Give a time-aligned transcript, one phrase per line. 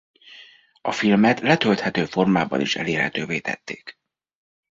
[0.81, 3.99] A filmet letölthető formában is elérhetővé tették.